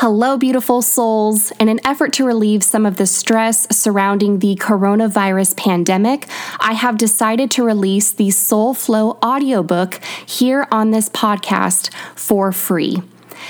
[0.00, 1.50] Hello, beautiful souls.
[1.60, 6.26] In an effort to relieve some of the stress surrounding the coronavirus pandemic,
[6.58, 13.02] I have decided to release the Soul Flow audiobook here on this podcast for free.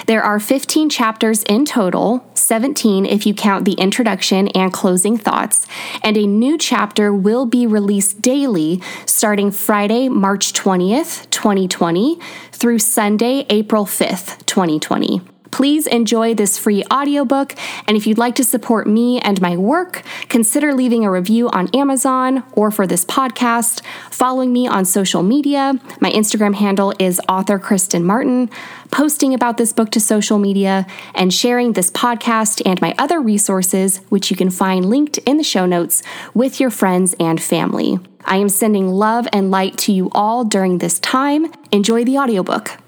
[0.09, 5.69] There are 15 chapters in total, 17 if you count the introduction and closing thoughts,
[6.03, 12.19] and a new chapter will be released daily starting Friday, March 20th, 2020
[12.51, 15.23] through Sunday, April 5th, 2020.
[15.51, 17.55] Please enjoy this free audiobook,
[17.87, 21.69] and if you'd like to support me and my work, consider leaving a review on
[21.75, 25.75] Amazon or for this podcast, following me on social media.
[26.01, 28.49] My Instagram handle is author Kristen Martin,
[28.91, 33.99] posting about this book to social media, and sharing this podcast and my other resources,
[34.09, 36.03] which you can find linked in the show notes,
[36.35, 37.99] with your friends and family.
[38.25, 41.53] I am sending love and light to you all during this time.
[41.73, 42.79] Enjoy the audiobook.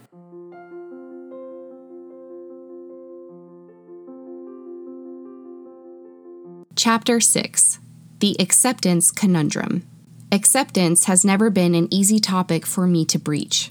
[6.75, 7.79] Chapter 6
[8.21, 9.87] The Acceptance Conundrum.
[10.33, 13.71] Acceptance has never been an easy topic for me to breach.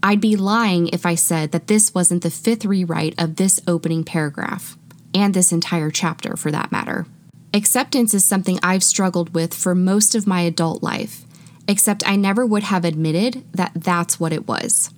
[0.00, 4.04] I'd be lying if I said that this wasn't the fifth rewrite of this opening
[4.04, 4.78] paragraph,
[5.12, 7.06] and this entire chapter for that matter.
[7.52, 11.24] Acceptance is something I've struggled with for most of my adult life,
[11.66, 14.90] except I never would have admitted that that's what it was.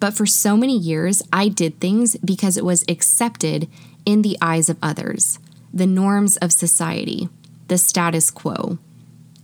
[0.00, 3.68] But for so many years, I did things because it was accepted
[4.06, 5.38] in the eyes of others
[5.72, 7.28] the norms of society,
[7.68, 8.78] the status quo.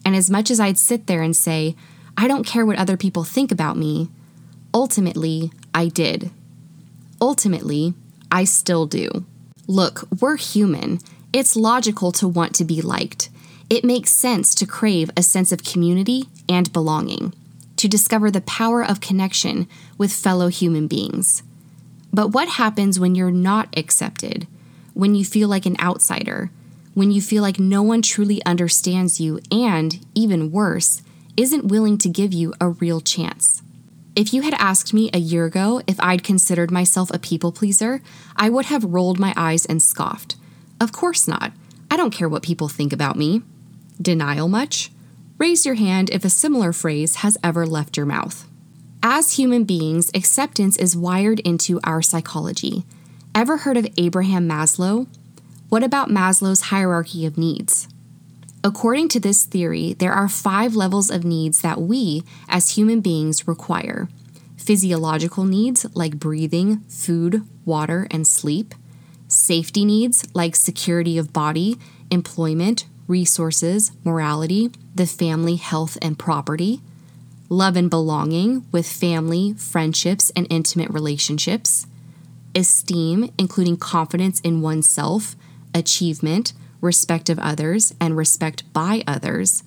[0.04, 1.76] And as much as I'd sit there and say,
[2.16, 4.08] I don't care what other people think about me,
[4.72, 6.30] ultimately, I did.
[7.20, 7.94] Ultimately,
[8.30, 9.24] I still do.
[9.66, 10.98] Look, we're human.
[11.32, 13.30] It's logical to want to be liked.
[13.70, 17.32] It makes sense to crave a sense of community and belonging,
[17.76, 21.42] to discover the power of connection with fellow human beings.
[22.12, 24.46] But what happens when you're not accepted?
[24.94, 26.50] When you feel like an outsider,
[26.94, 31.02] when you feel like no one truly understands you, and, even worse,
[31.36, 33.62] isn't willing to give you a real chance.
[34.16, 38.00] If you had asked me a year ago if I'd considered myself a people pleaser,
[38.36, 40.36] I would have rolled my eyes and scoffed.
[40.80, 41.52] Of course not.
[41.90, 43.42] I don't care what people think about me.
[44.00, 44.92] Denial much?
[45.36, 48.48] Raise your hand if a similar phrase has ever left your mouth.
[49.02, 52.84] As human beings, acceptance is wired into our psychology.
[53.36, 55.08] Ever heard of Abraham Maslow?
[55.68, 57.88] What about Maslow's hierarchy of needs?
[58.62, 63.48] According to this theory, there are five levels of needs that we, as human beings,
[63.48, 64.08] require
[64.56, 68.72] physiological needs like breathing, food, water, and sleep,
[69.26, 71.76] safety needs like security of body,
[72.12, 76.80] employment, resources, morality, the family, health, and property,
[77.48, 81.88] love and belonging with family, friendships, and intimate relationships
[82.54, 85.36] esteem, including confidence in oneself,
[85.74, 89.62] achievement, respect of others, and respect by others,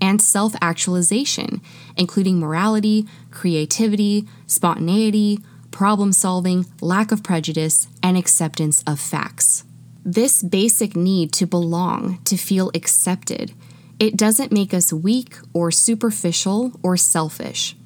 [0.00, 1.60] and self actualization,
[1.96, 5.40] including morality, creativity, spontaneity,
[5.70, 9.64] problem solving, lack of prejudice, and acceptance of facts.
[10.04, 13.52] This basic need to belong, to feel accepted,
[13.98, 17.76] it doesn't make us weak or superficial or selfish.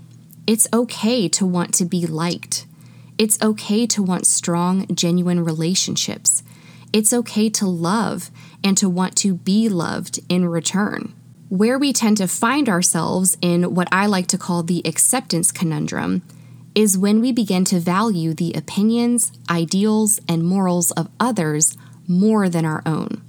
[0.47, 2.67] It's okay to want to be liked.
[3.19, 6.43] It's okay to want strong, genuine relationships.
[6.93, 8.31] It's okay to love
[8.65, 11.15] and to want to be loved in return.
[11.49, 16.23] Where we tend to find ourselves in what I like to call the acceptance conundrum
[16.75, 21.77] is when we begin to value the opinions, ideals, and morals of others
[22.09, 23.23] more than our own.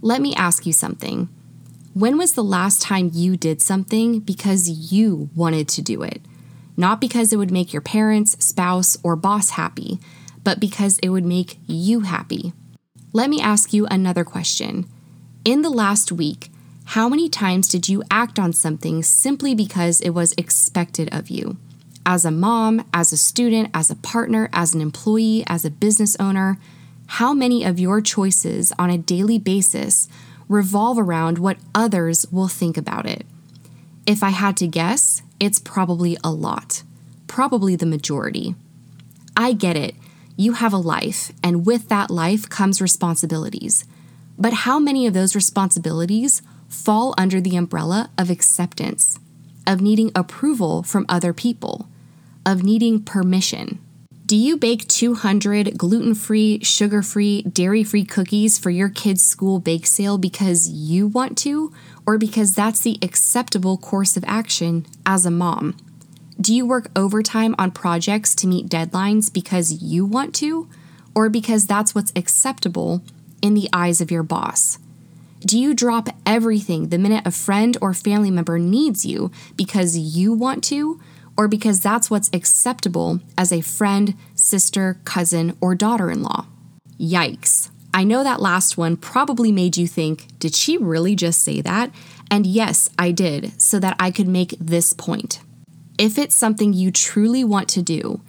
[0.00, 1.28] Let me ask you something.
[1.92, 6.22] When was the last time you did something because you wanted to do it?
[6.76, 9.98] Not because it would make your parents, spouse, or boss happy,
[10.42, 12.52] but because it would make you happy.
[13.12, 14.86] Let me ask you another question.
[15.44, 16.50] In the last week,
[16.86, 21.56] how many times did you act on something simply because it was expected of you?
[22.04, 26.16] As a mom, as a student, as a partner, as an employee, as a business
[26.20, 26.58] owner,
[27.06, 30.08] how many of your choices on a daily basis
[30.48, 33.24] revolve around what others will think about it?
[34.06, 36.82] If I had to guess, it's probably a lot,
[37.26, 38.54] probably the majority.
[39.36, 39.94] I get it.
[40.36, 43.84] You have a life, and with that life comes responsibilities.
[44.38, 49.18] But how many of those responsibilities fall under the umbrella of acceptance,
[49.66, 51.88] of needing approval from other people,
[52.46, 53.83] of needing permission?
[54.26, 59.58] Do you bake 200 gluten free, sugar free, dairy free cookies for your kids' school
[59.58, 61.74] bake sale because you want to,
[62.06, 65.76] or because that's the acceptable course of action as a mom?
[66.40, 70.70] Do you work overtime on projects to meet deadlines because you want to,
[71.14, 73.02] or because that's what's acceptable
[73.42, 74.78] in the eyes of your boss?
[75.40, 80.32] Do you drop everything the minute a friend or family member needs you because you
[80.32, 80.98] want to,
[81.36, 86.46] or because that's what's acceptable as a friend, sister, cousin, or daughter in law?
[86.98, 87.70] Yikes.
[87.92, 91.92] I know that last one probably made you think, did she really just say that?
[92.30, 95.40] And yes, I did, so that I could make this point.
[95.98, 98.20] If it's something you truly want to do,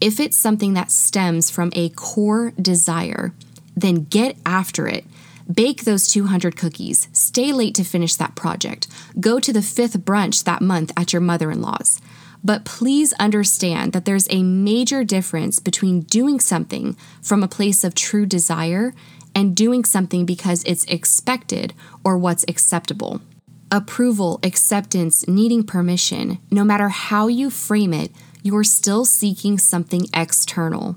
[0.00, 3.32] if it's something that stems from a core desire,
[3.76, 5.04] then get after it.
[5.52, 7.08] Bake those 200 cookies.
[7.12, 8.88] Stay late to finish that project.
[9.20, 12.00] Go to the fifth brunch that month at your mother in law's.
[12.44, 17.94] But please understand that there's a major difference between doing something from a place of
[17.94, 18.94] true desire
[19.34, 21.72] and doing something because it's expected
[22.04, 23.20] or what's acceptable.
[23.70, 28.10] Approval, acceptance, needing permission, no matter how you frame it,
[28.42, 30.96] you're still seeking something external.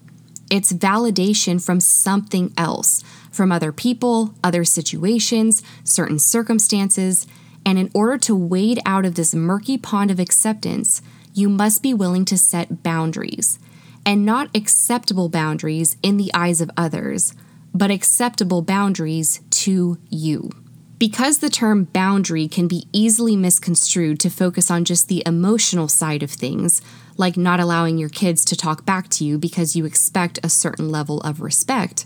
[0.49, 7.25] It's validation from something else, from other people, other situations, certain circumstances.
[7.65, 11.01] And in order to wade out of this murky pond of acceptance,
[11.35, 13.59] you must be willing to set boundaries.
[14.05, 17.33] And not acceptable boundaries in the eyes of others,
[17.73, 20.49] but acceptable boundaries to you.
[20.97, 26.23] Because the term boundary can be easily misconstrued to focus on just the emotional side
[26.23, 26.81] of things,
[27.17, 30.89] like not allowing your kids to talk back to you because you expect a certain
[30.89, 32.05] level of respect,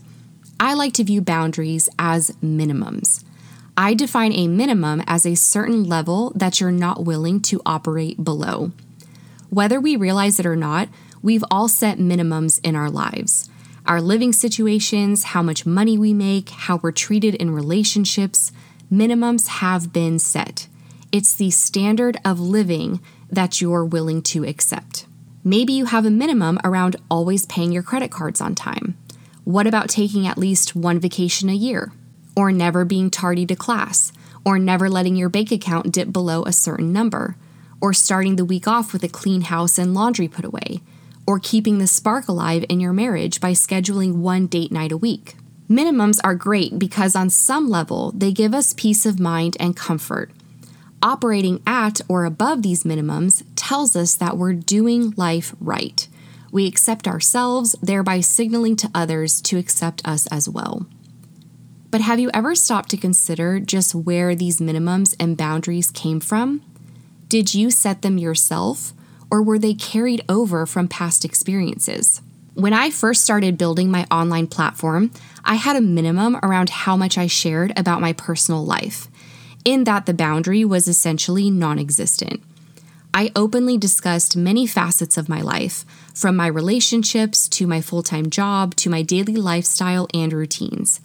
[0.59, 3.23] I like to view boundaries as minimums.
[3.77, 8.71] I define a minimum as a certain level that you're not willing to operate below.
[9.49, 10.89] Whether we realize it or not,
[11.21, 13.49] we've all set minimums in our lives.
[13.85, 18.51] Our living situations, how much money we make, how we're treated in relationships,
[18.91, 20.67] minimums have been set.
[21.11, 22.99] It's the standard of living
[23.31, 25.07] that you're willing to accept.
[25.43, 28.97] Maybe you have a minimum around always paying your credit cards on time.
[29.45, 31.91] What about taking at least one vacation a year?
[32.35, 34.11] Or never being tardy to class?
[34.45, 37.35] Or never letting your bank account dip below a certain number?
[37.81, 40.81] Or starting the week off with a clean house and laundry put away?
[41.25, 45.35] Or keeping the spark alive in your marriage by scheduling one date night a week?
[45.69, 50.31] Minimums are great because, on some level, they give us peace of mind and comfort.
[51.01, 56.07] Operating at or above these minimums tells us that we're doing life right.
[56.51, 60.87] We accept ourselves, thereby signaling to others to accept us as well.
[61.91, 66.61] But have you ever stopped to consider just where these minimums and boundaries came from?
[67.29, 68.91] Did you set them yourself,
[69.29, 72.23] or were they carried over from past experiences?
[72.55, 75.11] When I first started building my online platform,
[75.45, 79.07] I had a minimum around how much I shared about my personal life,
[79.63, 82.41] in that the boundary was essentially non existent.
[83.13, 85.85] I openly discussed many facets of my life,
[86.15, 90.99] from my relationships to my full time job to my daily lifestyle and routines.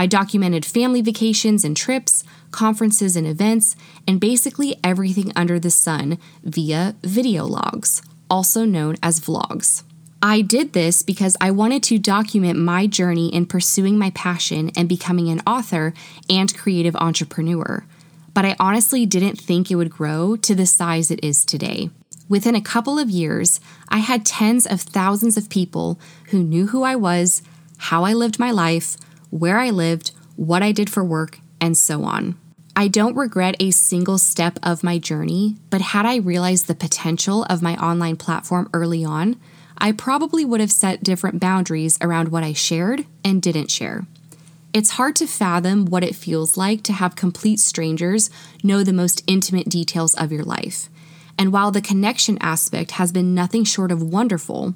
[0.00, 3.76] I documented family vacations and trips, conferences and events,
[4.08, 8.00] and basically everything under the sun via video logs,
[8.30, 9.82] also known as vlogs.
[10.22, 14.88] I did this because I wanted to document my journey in pursuing my passion and
[14.88, 15.92] becoming an author
[16.30, 17.84] and creative entrepreneur.
[18.32, 21.90] But I honestly didn't think it would grow to the size it is today.
[22.26, 23.60] Within a couple of years,
[23.90, 27.42] I had tens of thousands of people who knew who I was,
[27.76, 28.96] how I lived my life,
[29.30, 32.36] where I lived, what I did for work, and so on.
[32.76, 37.44] I don't regret a single step of my journey, but had I realized the potential
[37.44, 39.36] of my online platform early on,
[39.78, 44.06] I probably would have set different boundaries around what I shared and didn't share.
[44.72, 48.30] It's hard to fathom what it feels like to have complete strangers
[48.62, 50.88] know the most intimate details of your life.
[51.36, 54.74] And while the connection aspect has been nothing short of wonderful,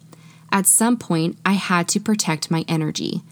[0.50, 3.22] at some point I had to protect my energy.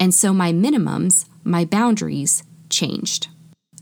[0.00, 3.28] And so my minimums, my boundaries, changed.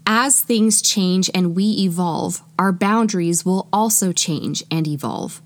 [0.05, 5.41] As things change and we evolve, our boundaries will also change and evolve.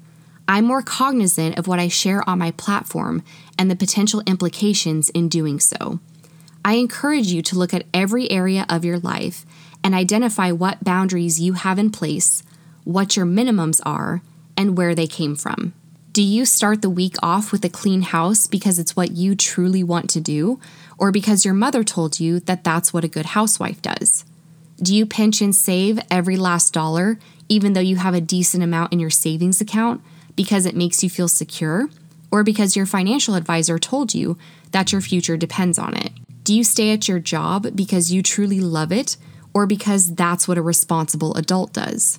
[0.49, 3.23] I'm more cognizant of what I share on my platform
[3.59, 6.01] and the potential implications in doing so.
[6.65, 9.45] I encourage you to look at every area of your life
[9.83, 12.43] and identify what boundaries you have in place,
[12.85, 14.23] what your minimums are,
[14.57, 15.75] and where they came from.
[16.13, 19.83] Do you start the week off with a clean house because it's what you truly
[19.83, 20.61] want to do,
[20.99, 24.27] or because your mother told you that that's what a good housewife does?
[24.77, 28.93] Do you pinch and save every last dollar, even though you have a decent amount
[28.93, 30.03] in your savings account,
[30.37, 31.89] because it makes you feel secure,
[32.31, 34.37] or because your financial advisor told you
[34.73, 36.13] that your future depends on it?
[36.45, 39.17] Do you stay at your job because you truly love it,
[39.55, 42.19] or because that's what a responsible adult does?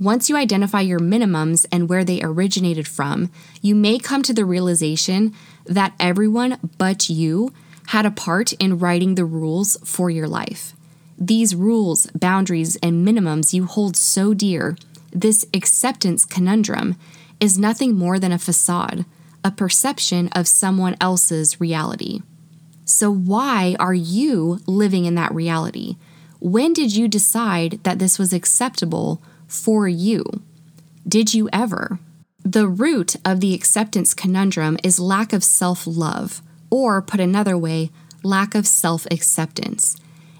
[0.00, 3.30] Once you identify your minimums and where they originated from,
[3.62, 5.32] you may come to the realization
[5.66, 7.52] that everyone but you
[7.88, 10.74] had a part in writing the rules for your life.
[11.16, 14.76] These rules, boundaries, and minimums you hold so dear,
[15.12, 16.96] this acceptance conundrum,
[17.38, 19.04] is nothing more than a facade,
[19.44, 22.20] a perception of someone else's reality.
[22.84, 25.96] So, why are you living in that reality?
[26.40, 29.22] When did you decide that this was acceptable
[29.54, 30.24] for you?
[31.06, 31.98] Did you ever?
[32.44, 37.90] The root of the acceptance conundrum is lack of self love, or put another way,
[38.22, 39.96] lack of self acceptance.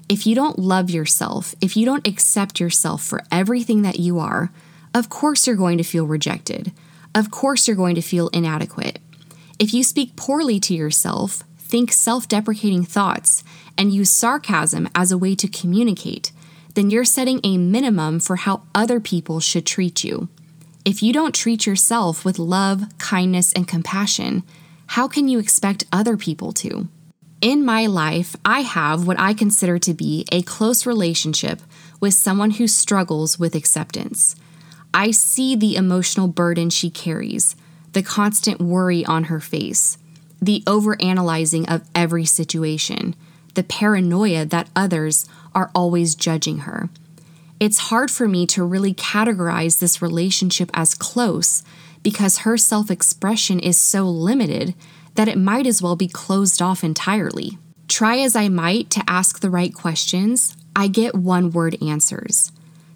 [0.07, 4.51] If you don't love yourself, if you don't accept yourself for everything that you are,
[4.93, 6.71] of course you're going to feel rejected.
[7.15, 8.99] Of course you're going to feel inadequate.
[9.57, 13.43] If you speak poorly to yourself, think self deprecating thoughts,
[13.77, 16.31] and use sarcasm as a way to communicate,
[16.75, 20.29] then you're setting a minimum for how other people should treat you.
[20.85, 24.43] If you don't treat yourself with love, kindness, and compassion,
[24.87, 26.87] how can you expect other people to?
[27.41, 31.61] In my life, I have what I consider to be a close relationship
[31.99, 34.35] with someone who struggles with acceptance.
[34.93, 37.55] I see the emotional burden she carries,
[37.93, 39.97] the constant worry on her face,
[40.41, 43.15] the overanalyzing of every situation,
[43.55, 46.89] the paranoia that others are always judging her.
[47.59, 51.63] It's hard for me to really categorize this relationship as close
[52.03, 54.75] because her self expression is so limited
[55.15, 57.57] that it might as well be closed off entirely.
[57.87, 62.51] Try as I might to ask the right questions, I get one word answers.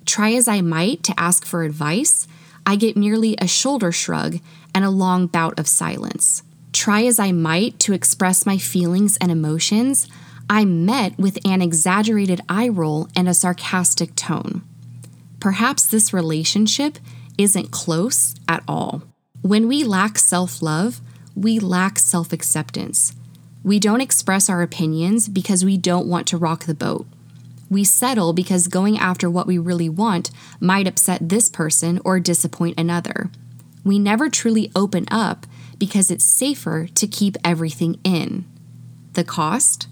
[0.05, 2.27] Try as I might to ask for advice,
[2.65, 4.39] I get merely a shoulder shrug
[4.75, 6.43] and a long bout of silence.
[6.73, 10.07] Try as I might to express my feelings and emotions,
[10.49, 14.63] I'm met with an exaggerated eye roll and a sarcastic tone.
[15.39, 16.97] Perhaps this relationship
[17.37, 19.03] isn't close at all.
[19.43, 21.01] When we lack self love,
[21.35, 23.13] we lack self acceptance.
[23.63, 27.05] We don't express our opinions because we don't want to rock the boat.
[27.69, 32.79] We settle because going after what we really want might upset this person or disappoint
[32.79, 33.29] another.
[33.85, 35.45] We never truly open up
[35.77, 38.45] because it's safer to keep everything in.
[39.13, 39.87] The cost?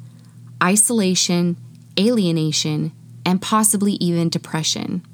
[0.61, 1.57] Isolation,
[1.99, 2.91] alienation,
[3.25, 5.05] and possibly even depression.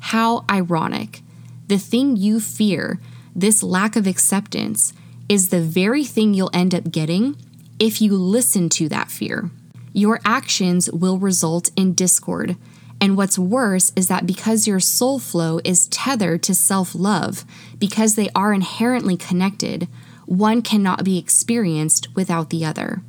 [0.00, 1.22] How ironic.
[1.66, 3.00] The thing you fear,
[3.34, 4.92] this lack of acceptance,
[5.28, 7.36] is the very thing you'll end up getting
[7.78, 9.50] if you listen to that fear.
[9.92, 12.56] Your actions will result in discord.
[13.00, 17.44] And what's worse is that because your soul flow is tethered to self love,
[17.78, 19.88] because they are inherently connected,
[20.26, 23.02] one cannot be experienced without the other.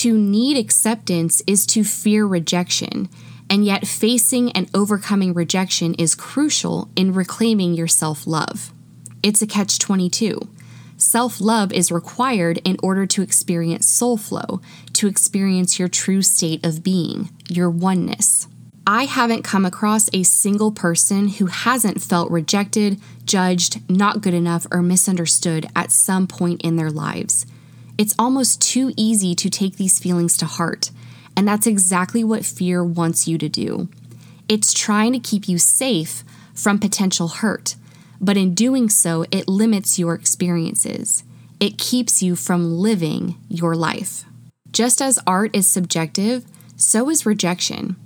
[0.00, 3.10] To need acceptance is to fear rejection,
[3.50, 8.72] and yet facing and overcoming rejection is crucial in reclaiming your self love.
[9.22, 10.48] It's a catch 22.
[10.96, 14.62] Self love is required in order to experience soul flow,
[14.94, 18.48] to experience your true state of being, your oneness.
[18.86, 24.66] I haven't come across a single person who hasn't felt rejected, judged, not good enough,
[24.70, 27.44] or misunderstood at some point in their lives.
[28.00, 30.90] It's almost too easy to take these feelings to heart,
[31.36, 33.90] and that's exactly what fear wants you to do.
[34.48, 37.76] It's trying to keep you safe from potential hurt,
[38.18, 41.24] but in doing so, it limits your experiences.
[41.60, 44.24] It keeps you from living your life.
[44.72, 47.96] Just as art is subjective, so is rejection.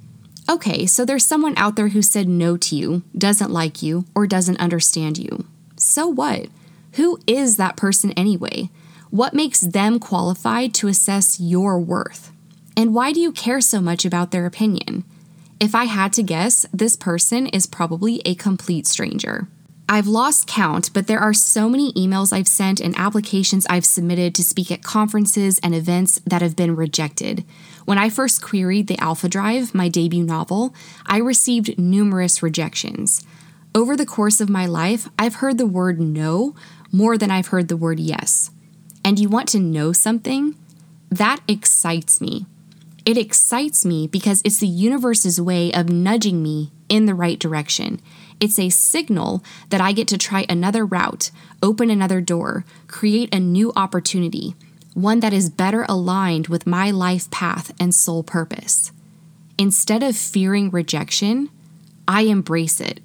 [0.51, 4.27] Okay, so there's someone out there who said no to you, doesn't like you, or
[4.27, 5.45] doesn't understand you.
[5.77, 6.49] So what?
[6.95, 8.71] Who is that person anyway?
[9.15, 12.33] What makes them qualified to assess your worth?
[12.77, 15.05] And why do you care so much about their opinion?
[15.61, 19.47] If I had to guess, this person is probably a complete stranger.
[19.89, 24.35] I've lost count, but there are so many emails I've sent and applications I've submitted
[24.35, 27.45] to speak at conferences and events that have been rejected.
[27.85, 30.75] When I first queried the Alpha Drive, my debut novel,
[31.07, 33.25] I received numerous rejections.
[33.77, 36.57] Over the course of my life, I've heard the word no
[36.91, 38.51] more than I've heard the word yes
[39.05, 40.57] and you want to know something,
[41.11, 42.47] that excites me.
[43.05, 48.01] It excites me because it's the universe's way of nudging me in the right direction.
[48.41, 51.31] It's a signal that I get to try another route,
[51.63, 54.55] open another door, create a new opportunity,
[54.95, 58.91] one that is better aligned with my life path and soul purpose.
[59.59, 61.51] Instead of fearing rejection,
[62.09, 63.01] I embrace it.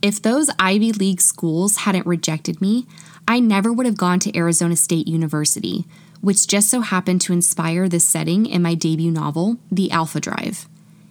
[0.00, 2.86] If those Ivy League schools hadn't rejected me,
[3.26, 5.86] I never would have gone to Arizona State University,
[6.20, 10.68] which just so happened to inspire the setting in my debut novel, The Alpha Drive.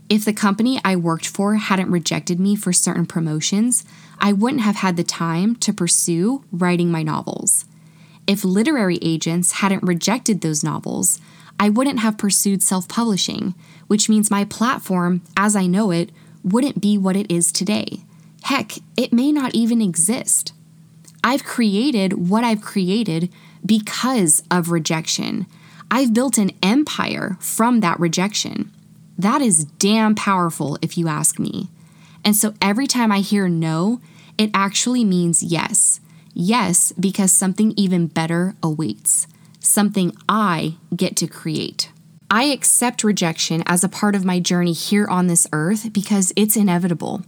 [0.10, 3.86] If the company I worked for hadn't rejected me for certain promotions,
[4.20, 7.66] I wouldn't have had the time to pursue writing my novels.
[8.26, 11.20] If literary agents hadn't rejected those novels,
[11.60, 13.54] I wouldn't have pursued self publishing,
[13.88, 16.12] which means my platform, as I know it,
[16.44, 18.02] wouldn't be what it is today.
[18.44, 20.54] Heck, it may not even exist.
[21.24, 23.32] I've created what I've created
[23.66, 25.48] because of rejection.
[25.92, 28.72] I've built an empire from that rejection.
[29.18, 31.68] That is damn powerful, if you ask me.
[32.24, 34.00] And so every time I hear no,
[34.38, 36.00] it actually means yes.
[36.34, 39.28] Yes, because something even better awaits,
[39.60, 41.92] something I get to create.
[42.32, 46.56] I accept rejection as a part of my journey here on this earth because it's
[46.56, 47.24] inevitable.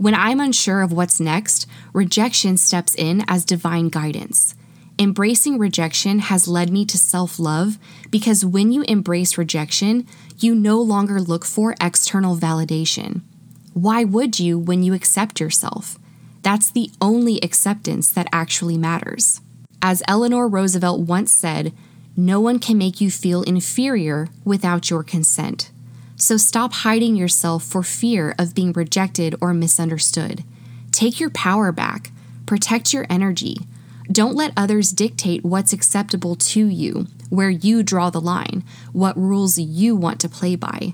[0.00, 4.54] When I'm unsure of what's next, rejection steps in as divine guidance.
[4.98, 7.76] Embracing rejection has led me to self love
[8.10, 10.06] because when you embrace rejection,
[10.38, 13.20] you no longer look for external validation.
[13.74, 15.98] Why would you when you accept yourself?
[16.40, 19.42] That's the only acceptance that actually matters.
[19.82, 21.74] As Eleanor Roosevelt once said,
[22.16, 25.70] no one can make you feel inferior without your consent.
[26.20, 30.44] So stop hiding yourself for fear of being rejected or misunderstood.
[30.92, 32.12] Take your power back,
[32.44, 33.56] protect your energy,
[34.12, 39.58] don't let others dictate what's acceptable to you, where you draw the line, what rules
[39.58, 40.92] you want to play by.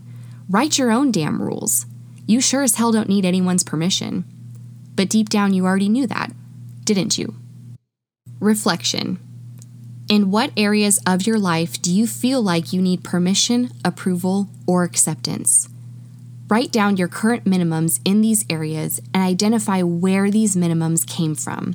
[0.49, 1.87] Write your own damn rules.
[2.29, 4.25] You sure as hell don't need anyone's permission.
[4.95, 6.31] But deep down, you already knew that,
[6.85, 7.35] didn't you?
[8.39, 9.19] Reflection
[10.09, 14.85] In what areas of your life do you feel like you need permission, approval, or
[14.85, 15.69] acceptance?
[16.49, 21.75] Write down your current minimums in these areas and identify where these minimums came from.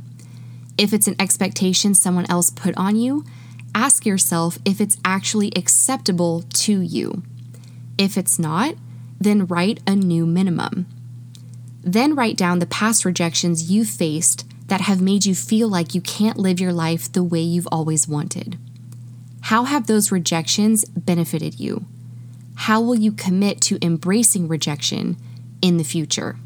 [0.77, 3.25] If it's an expectation someone else put on you,
[3.75, 7.23] ask yourself if it's actually acceptable to you.
[7.97, 8.75] If it's not,
[9.19, 10.85] then write a new minimum.
[11.83, 15.99] Then write down the past rejections you faced that have made you feel like you
[15.99, 18.57] can't live your life the way you've always wanted.
[19.41, 21.83] How have those rejections benefited you?
[22.55, 25.17] How will you commit to embracing rejection
[25.61, 26.37] in the future?